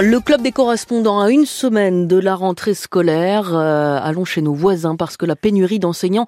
Le 0.00 0.20
club 0.20 0.42
des 0.42 0.52
correspondants 0.52 1.18
à 1.18 1.28
une 1.28 1.44
semaine 1.44 2.06
de 2.06 2.16
la 2.16 2.36
rentrée 2.36 2.74
scolaire. 2.74 3.52
Euh, 3.52 3.98
allons 4.00 4.24
chez 4.24 4.40
nos 4.42 4.54
voisins 4.54 4.94
parce 4.94 5.16
que 5.16 5.26
la 5.26 5.34
pénurie 5.34 5.80
d'enseignants 5.80 6.26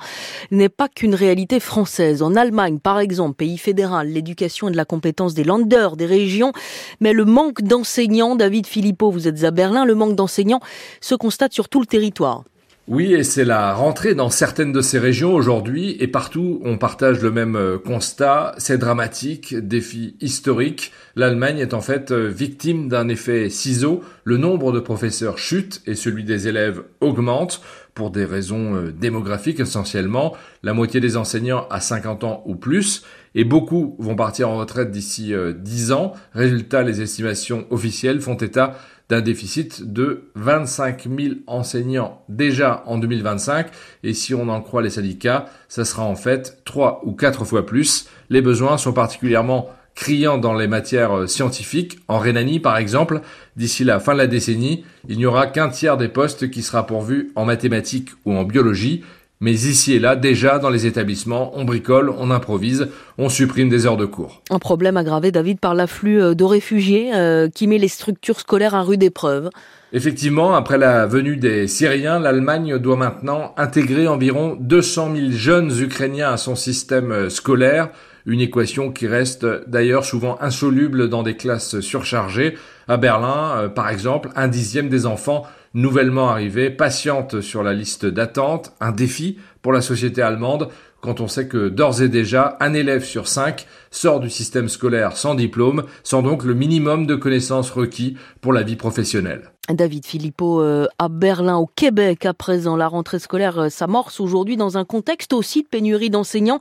n'est 0.50 0.68
pas 0.68 0.88
qu'une 0.88 1.14
réalité 1.14 1.60
française. 1.60 2.20
En 2.20 2.34
Allemagne, 2.34 2.80
par 2.80 2.98
exemple, 2.98 3.36
pays 3.36 3.58
fédéral, 3.58 4.08
l'éducation 4.08 4.66
et 4.66 4.72
de 4.72 4.76
la 4.76 4.84
compétence 4.84 5.34
des 5.34 5.44
landers, 5.44 5.94
des 5.94 6.06
régions, 6.06 6.50
mais 6.98 7.12
le 7.12 7.24
manque 7.24 7.62
d'enseignants, 7.62 8.34
David 8.34 8.66
Philippot, 8.66 9.12
vous 9.12 9.28
êtes 9.28 9.44
à 9.44 9.52
Berlin, 9.52 9.84
le 9.84 9.94
manque 9.94 10.16
d'enseignants 10.16 10.60
se 11.00 11.14
constate 11.14 11.52
sur 11.52 11.68
tout 11.68 11.78
le 11.78 11.86
territoire. 11.86 12.42
Oui, 12.90 13.14
et 13.14 13.22
c'est 13.22 13.44
la 13.44 13.72
rentrée 13.72 14.16
dans 14.16 14.30
certaines 14.30 14.72
de 14.72 14.80
ces 14.80 14.98
régions 14.98 15.32
aujourd'hui, 15.32 15.96
et 16.00 16.08
partout 16.08 16.60
on 16.64 16.76
partage 16.76 17.20
le 17.22 17.30
même 17.30 17.54
euh, 17.54 17.78
constat, 17.78 18.52
c'est 18.58 18.78
dramatique, 18.78 19.54
défi 19.54 20.16
historique. 20.20 20.90
L'Allemagne 21.14 21.58
est 21.58 21.72
en 21.72 21.82
fait 21.82 22.10
euh, 22.10 22.26
victime 22.26 22.88
d'un 22.88 23.06
effet 23.06 23.48
ciseau, 23.48 24.02
le 24.24 24.38
nombre 24.38 24.72
de 24.72 24.80
professeurs 24.80 25.38
chute 25.38 25.82
et 25.86 25.94
celui 25.94 26.24
des 26.24 26.48
élèves 26.48 26.82
augmente, 27.00 27.62
pour 27.94 28.10
des 28.10 28.24
raisons 28.24 28.74
euh, 28.74 28.90
démographiques 28.90 29.60
essentiellement, 29.60 30.34
la 30.64 30.72
moitié 30.72 30.98
des 30.98 31.16
enseignants 31.16 31.68
a 31.70 31.78
50 31.78 32.24
ans 32.24 32.42
ou 32.44 32.56
plus, 32.56 33.04
et 33.36 33.44
beaucoup 33.44 33.94
vont 34.00 34.16
partir 34.16 34.48
en 34.48 34.56
retraite 34.58 34.90
d'ici 34.90 35.32
10 35.32 35.92
ans. 35.92 36.14
Résultat, 36.34 36.82
les 36.82 37.00
estimations 37.00 37.64
officielles 37.70 38.20
font 38.20 38.34
état 38.34 38.74
d'un 39.10 39.20
déficit 39.20 39.92
de 39.92 40.30
25 40.36 41.08
000 41.18 41.34
enseignants 41.48 42.22
déjà 42.28 42.84
en 42.86 42.96
2025. 42.96 43.66
Et 44.04 44.14
si 44.14 44.34
on 44.34 44.48
en 44.48 44.62
croit 44.62 44.82
les 44.82 44.90
syndicats, 44.90 45.46
ça 45.68 45.84
sera 45.84 46.04
en 46.04 46.14
fait 46.14 46.62
trois 46.64 47.02
ou 47.04 47.12
quatre 47.12 47.44
fois 47.44 47.66
plus. 47.66 48.08
Les 48.30 48.40
besoins 48.40 48.78
sont 48.78 48.92
particulièrement 48.92 49.68
criants 49.96 50.38
dans 50.38 50.54
les 50.54 50.68
matières 50.68 51.28
scientifiques. 51.28 51.98
En 52.06 52.18
Rhénanie, 52.18 52.60
par 52.60 52.76
exemple, 52.76 53.20
d'ici 53.56 53.82
la 53.82 53.98
fin 53.98 54.12
de 54.12 54.18
la 54.18 54.28
décennie, 54.28 54.84
il 55.08 55.18
n'y 55.18 55.26
aura 55.26 55.48
qu'un 55.48 55.68
tiers 55.68 55.96
des 55.96 56.08
postes 56.08 56.48
qui 56.48 56.62
sera 56.62 56.86
pourvu 56.86 57.32
en 57.34 57.44
mathématiques 57.44 58.10
ou 58.24 58.32
en 58.32 58.44
biologie. 58.44 59.02
Mais 59.42 59.52
ici 59.52 59.94
et 59.94 59.98
là, 59.98 60.16
déjà 60.16 60.58
dans 60.58 60.68
les 60.68 60.84
établissements, 60.84 61.52
on 61.54 61.64
bricole, 61.64 62.10
on 62.10 62.30
improvise, 62.30 62.88
on 63.16 63.30
supprime 63.30 63.70
des 63.70 63.86
heures 63.86 63.96
de 63.96 64.04
cours. 64.04 64.42
Un 64.50 64.58
problème 64.58 64.98
aggravé, 64.98 65.32
David, 65.32 65.60
par 65.60 65.74
l'afflux 65.74 66.20
euh, 66.20 66.34
de 66.34 66.44
réfugiés 66.44 67.10
euh, 67.14 67.48
qui 67.48 67.66
met 67.66 67.78
les 67.78 67.88
structures 67.88 68.38
scolaires 68.38 68.74
à 68.74 68.82
rude 68.82 69.02
épreuve. 69.02 69.48
Effectivement, 69.94 70.54
après 70.54 70.76
la 70.76 71.06
venue 71.06 71.38
des 71.38 71.66
Syriens, 71.68 72.18
l'Allemagne 72.18 72.76
doit 72.76 72.96
maintenant 72.96 73.54
intégrer 73.56 74.06
environ 74.06 74.58
200 74.60 75.16
000 75.16 75.30
jeunes 75.30 75.72
Ukrainiens 75.80 76.32
à 76.32 76.36
son 76.36 76.54
système 76.54 77.10
euh, 77.10 77.30
scolaire, 77.30 77.88
une 78.26 78.40
équation 78.40 78.92
qui 78.92 79.06
reste 79.06 79.46
d'ailleurs 79.68 80.04
souvent 80.04 80.38
insoluble 80.40 81.08
dans 81.08 81.22
des 81.22 81.36
classes 81.36 81.80
surchargées. 81.80 82.56
À 82.88 82.96
Berlin, 82.96 83.70
par 83.74 83.88
exemple, 83.88 84.30
un 84.36 84.48
dixième 84.48 84.88
des 84.88 85.06
enfants 85.06 85.46
nouvellement 85.74 86.30
arrivés 86.30 86.70
patiente 86.70 87.40
sur 87.40 87.62
la 87.62 87.72
liste 87.72 88.06
d'attente, 88.06 88.72
un 88.80 88.92
défi 88.92 89.38
pour 89.62 89.72
la 89.72 89.80
société 89.80 90.22
allemande 90.22 90.68
quand 91.00 91.20
on 91.20 91.28
sait 91.28 91.48
que 91.48 91.68
d'ores 91.68 92.02
et 92.02 92.08
déjà 92.08 92.56
un 92.60 92.74
élève 92.74 93.04
sur 93.04 93.26
cinq 93.26 93.66
sort 93.90 94.20
du 94.20 94.30
système 94.30 94.68
scolaire 94.68 95.16
sans 95.16 95.34
diplôme, 95.34 95.84
sans 96.02 96.22
donc 96.22 96.44
le 96.44 96.54
minimum 96.54 97.06
de 97.06 97.16
connaissances 97.16 97.70
requis 97.70 98.16
pour 98.40 98.52
la 98.52 98.62
vie 98.62 98.76
professionnelle. 98.76 99.50
David 99.74 100.04
Philippot 100.04 100.62
euh, 100.62 100.86
à 100.98 101.08
Berlin, 101.08 101.56
au 101.56 101.66
Québec, 101.66 102.26
à 102.26 102.34
présent. 102.34 102.76
La 102.76 102.88
rentrée 102.88 103.18
scolaire 103.18 103.58
euh, 103.58 103.68
s'amorce 103.68 104.18
aujourd'hui 104.18 104.56
dans 104.56 104.78
un 104.78 104.84
contexte 104.84 105.32
aussi 105.32 105.62
de 105.62 105.68
pénurie 105.68 106.10
d'enseignants. 106.10 106.58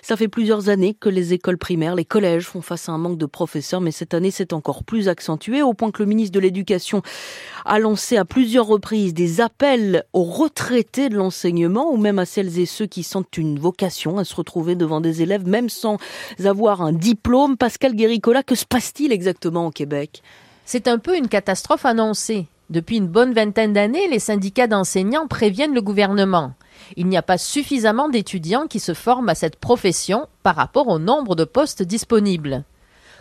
Ça 0.00 0.16
fait 0.16 0.28
plusieurs 0.28 0.68
années 0.68 0.94
que 0.94 1.08
les 1.08 1.32
écoles 1.32 1.58
primaires, 1.58 1.94
les 1.94 2.04
collèges 2.04 2.46
font 2.46 2.62
face 2.62 2.88
à 2.88 2.92
un 2.92 2.98
manque 2.98 3.18
de 3.18 3.26
professeurs, 3.26 3.80
mais 3.80 3.90
cette 3.90 4.14
année 4.14 4.30
c'est 4.30 4.52
encore 4.52 4.84
plus 4.84 5.08
accentué, 5.08 5.62
au 5.62 5.74
point 5.74 5.90
que 5.90 6.02
le 6.02 6.08
ministre 6.08 6.32
de 6.32 6.40
l'Éducation 6.40 7.02
a 7.64 7.78
lancé 7.78 8.16
à 8.16 8.24
plusieurs 8.24 8.66
reprises 8.66 9.14
des 9.14 9.40
appels 9.40 10.04
aux 10.12 10.24
retraités 10.24 11.08
de 11.08 11.16
l'enseignement, 11.16 11.92
ou 11.92 11.96
même 11.96 12.18
à 12.18 12.26
celles 12.26 12.58
et 12.58 12.66
ceux 12.66 12.86
qui 12.86 13.02
sentent 13.02 13.36
une 13.36 13.58
vocation 13.58 14.18
à 14.18 14.24
se 14.24 14.34
retrouver 14.34 14.76
devant 14.76 15.00
des 15.00 15.22
élèves, 15.22 15.46
même 15.46 15.68
sans 15.68 15.96
avoir 16.44 16.71
un 16.80 16.94
diplôme. 16.94 17.58
Pascal 17.58 17.94
Guéricola, 17.94 18.42
que 18.42 18.54
se 18.54 18.64
passe-t-il 18.64 19.12
exactement 19.12 19.66
au 19.66 19.70
Québec? 19.70 20.22
C'est 20.64 20.88
un 20.88 20.98
peu 20.98 21.18
une 21.18 21.28
catastrophe 21.28 21.84
annoncée. 21.84 22.46
Depuis 22.70 22.96
une 22.96 23.08
bonne 23.08 23.34
vingtaine 23.34 23.74
d'années, 23.74 24.08
les 24.08 24.18
syndicats 24.18 24.66
d'enseignants 24.66 25.26
préviennent 25.26 25.74
le 25.74 25.82
gouvernement. 25.82 26.54
Il 26.96 27.06
n'y 27.08 27.18
a 27.18 27.22
pas 27.22 27.36
suffisamment 27.36 28.08
d'étudiants 28.08 28.66
qui 28.66 28.80
se 28.80 28.94
forment 28.94 29.28
à 29.28 29.34
cette 29.34 29.56
profession 29.56 30.26
par 30.42 30.56
rapport 30.56 30.88
au 30.88 30.98
nombre 30.98 31.34
de 31.34 31.44
postes 31.44 31.82
disponibles. 31.82 32.64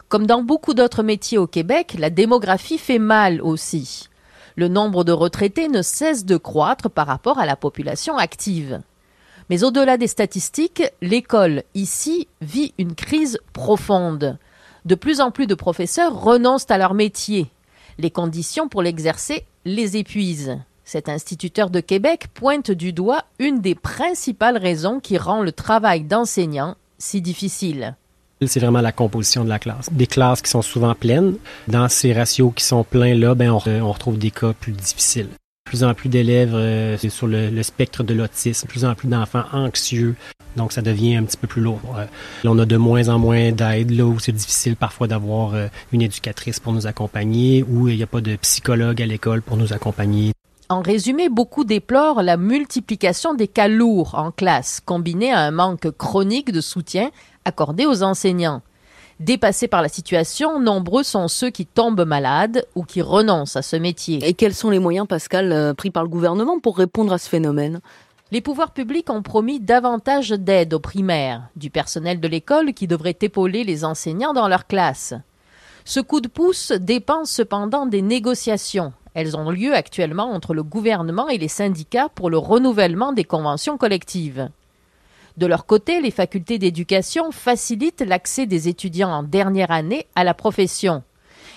Comme 0.07 0.25
dans 0.25 0.43
beaucoup 0.43 0.73
d'autres 0.73 1.03
métiers 1.03 1.37
au 1.37 1.47
Québec, 1.47 1.95
la 1.97 2.09
démographie 2.09 2.77
fait 2.77 2.99
mal 2.99 3.41
aussi. 3.41 4.07
Le 4.55 4.67
nombre 4.67 5.03
de 5.03 5.11
retraités 5.11 5.67
ne 5.67 5.81
cesse 5.81 6.25
de 6.25 6.37
croître 6.37 6.89
par 6.89 7.07
rapport 7.07 7.39
à 7.39 7.45
la 7.45 7.55
population 7.55 8.17
active. 8.17 8.81
Mais 9.51 9.65
au-delà 9.65 9.97
des 9.97 10.07
statistiques, 10.07 10.81
l'école 11.01 11.63
ici 11.75 12.29
vit 12.39 12.73
une 12.77 12.95
crise 12.95 13.37
profonde. 13.51 14.37
De 14.85 14.95
plus 14.95 15.19
en 15.19 15.29
plus 15.29 15.45
de 15.45 15.55
professeurs 15.55 16.17
renoncent 16.23 16.71
à 16.71 16.77
leur 16.77 16.93
métier. 16.93 17.47
Les 17.97 18.11
conditions 18.11 18.69
pour 18.69 18.81
l'exercer 18.81 19.43
les 19.65 19.97
épuisent. 19.97 20.57
Cet 20.85 21.09
instituteur 21.09 21.69
de 21.69 21.81
Québec 21.81 22.27
pointe 22.33 22.71
du 22.71 22.93
doigt 22.93 23.25
une 23.39 23.59
des 23.59 23.75
principales 23.75 24.57
raisons 24.57 25.01
qui 25.01 25.17
rend 25.17 25.41
le 25.41 25.51
travail 25.51 26.05
d'enseignant 26.05 26.77
si 26.97 27.19
difficile. 27.19 27.97
C'est 28.47 28.61
vraiment 28.61 28.79
la 28.79 28.93
composition 28.93 29.43
de 29.43 29.49
la 29.49 29.59
classe. 29.59 29.91
Des 29.91 30.07
classes 30.07 30.41
qui 30.41 30.49
sont 30.49 30.61
souvent 30.61 30.95
pleines. 30.95 31.35
Dans 31.67 31.89
ces 31.89 32.13
ratios 32.13 32.53
qui 32.55 32.63
sont 32.63 32.85
pleins 32.85 33.15
là, 33.15 33.35
ben 33.35 33.51
on 33.51 33.91
retrouve 33.91 34.17
des 34.17 34.31
cas 34.31 34.53
plus 34.53 34.71
difficiles 34.71 35.27
plus 35.71 35.85
en 35.85 35.93
plus 35.93 36.09
d'élèves 36.09 36.53
euh, 36.53 36.97
sur 36.97 37.27
le, 37.27 37.63
spectre 37.63 38.03
de 38.03 38.13
l'autisme, 38.13 38.67
plus 38.67 38.83
en 38.83 38.93
plus 38.93 39.07
d'enfants 39.07 39.45
anxieux. 39.53 40.15
Donc, 40.57 40.73
ça 40.73 40.81
devient 40.81 41.15
un 41.15 41.23
petit 41.23 41.37
peu 41.37 41.47
plus 41.47 41.61
lourd. 41.61 41.79
Euh, 41.97 42.05
on 42.43 42.59
a 42.59 42.65
de 42.65 42.75
moins 42.75 43.07
en 43.07 43.17
moins 43.17 43.53
d'aide, 43.53 43.91
là 43.91 44.03
où 44.03 44.19
c'est 44.19 44.33
difficile 44.33 44.75
parfois 44.75 45.07
d'avoir 45.07 45.53
euh, 45.53 45.67
une 45.93 46.01
éducatrice 46.01 46.59
pour 46.59 46.73
nous 46.73 46.87
accompagner, 46.87 47.63
ou 47.63 47.87
il 47.87 47.95
n'y 47.95 48.03
a 48.03 48.07
pas 48.07 48.19
de 48.19 48.35
psychologue 48.35 49.01
à 49.01 49.05
l'école 49.05 49.41
pour 49.41 49.55
nous 49.55 49.71
accompagner. 49.71 50.33
En 50.67 50.81
résumé, 50.81 51.29
beaucoup 51.29 51.63
déplorent 51.63 52.21
la 52.21 52.35
multiplication 52.35 53.33
des 53.33 53.47
cas 53.47 53.69
lourds 53.69 54.15
en 54.15 54.31
classe, 54.31 54.81
combinée 54.83 55.31
à 55.31 55.39
un 55.39 55.51
manque 55.51 55.89
chronique 55.91 56.51
de 56.51 56.59
soutien 56.59 57.11
accordé 57.45 57.85
aux 57.85 58.03
enseignants. 58.03 58.61
Dépassés 59.21 59.67
par 59.67 59.83
la 59.83 59.87
situation, 59.87 60.59
nombreux 60.59 61.03
sont 61.03 61.27
ceux 61.27 61.51
qui 61.51 61.67
tombent 61.67 62.05
malades 62.05 62.65
ou 62.73 62.81
qui 62.81 63.03
renoncent 63.03 63.55
à 63.55 63.61
ce 63.61 63.75
métier. 63.75 64.27
Et 64.27 64.33
quels 64.33 64.55
sont 64.55 64.71
les 64.71 64.79
moyens, 64.79 65.05
Pascal, 65.05 65.51
euh, 65.51 65.75
pris 65.75 65.91
par 65.91 66.01
le 66.01 66.09
gouvernement 66.09 66.59
pour 66.59 66.75
répondre 66.75 67.13
à 67.13 67.19
ce 67.19 67.29
phénomène? 67.29 67.81
Les 68.31 68.41
pouvoirs 68.41 68.71
publics 68.71 69.11
ont 69.11 69.21
promis 69.21 69.59
davantage 69.59 70.31
d'aide 70.31 70.73
aux 70.73 70.79
primaires, 70.79 71.43
du 71.55 71.69
personnel 71.69 72.19
de 72.19 72.27
l'école 72.27 72.73
qui 72.73 72.87
devrait 72.87 73.17
épauler 73.21 73.63
les 73.63 73.85
enseignants 73.85 74.33
dans 74.33 74.47
leur 74.47 74.65
classe. 74.65 75.13
Ce 75.85 75.99
coup 75.99 76.19
de 76.19 76.27
pouce 76.27 76.71
dépend 76.71 77.23
cependant 77.23 77.85
des 77.85 78.01
négociations. 78.01 78.91
Elles 79.13 79.37
ont 79.37 79.51
lieu 79.51 79.75
actuellement 79.75 80.31
entre 80.31 80.55
le 80.55 80.63
gouvernement 80.63 81.27
et 81.27 81.37
les 81.37 81.47
syndicats 81.47 82.09
pour 82.09 82.31
le 82.31 82.39
renouvellement 82.39 83.13
des 83.13 83.25
conventions 83.25 83.77
collectives. 83.77 84.49
De 85.37 85.45
leur 85.45 85.65
côté, 85.65 86.01
les 86.01 86.11
facultés 86.11 86.59
d'éducation 86.59 87.31
facilitent 87.31 88.03
l'accès 88.05 88.45
des 88.45 88.67
étudiants 88.67 89.11
en 89.11 89.23
dernière 89.23 89.71
année 89.71 90.07
à 90.15 90.23
la 90.23 90.33
profession. 90.33 91.03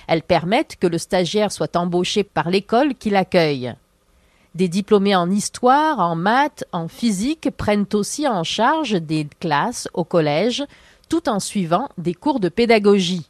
Elles 0.06 0.22
permettent 0.22 0.76
que 0.76 0.86
le 0.86 0.98
stagiaire 0.98 1.52
soit 1.52 1.76
embauché 1.76 2.24
par 2.24 2.50
l'école 2.50 2.94
qui 2.94 3.10
l'accueille. 3.10 3.74
Des 4.54 4.68
diplômés 4.68 5.16
en 5.16 5.30
histoire, 5.30 5.98
en 5.98 6.14
maths, 6.14 6.64
en 6.72 6.86
physique 6.86 7.50
prennent 7.56 7.86
aussi 7.92 8.28
en 8.28 8.44
charge 8.44 8.92
des 8.92 9.26
classes 9.40 9.88
au 9.94 10.04
collège, 10.04 10.64
tout 11.08 11.28
en 11.28 11.40
suivant 11.40 11.88
des 11.98 12.14
cours 12.14 12.38
de 12.38 12.48
pédagogie. 12.48 13.28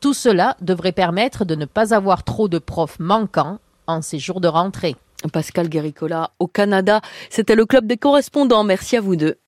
Tout 0.00 0.14
cela 0.14 0.56
devrait 0.60 0.92
permettre 0.92 1.44
de 1.44 1.56
ne 1.56 1.64
pas 1.64 1.94
avoir 1.94 2.22
trop 2.22 2.48
de 2.48 2.58
profs 2.58 3.00
manquants 3.00 3.58
en 3.86 4.02
ces 4.02 4.18
jours 4.18 4.40
de 4.40 4.48
rentrée. 4.48 4.96
Pascal 5.32 5.68
Guéricola 5.68 6.30
au 6.38 6.46
Canada, 6.46 7.00
c'était 7.30 7.54
le 7.54 7.66
club 7.66 7.86
des 7.86 7.96
correspondants. 7.96 8.64
Merci 8.64 8.96
à 8.96 9.00
vous 9.00 9.16
deux. 9.16 9.36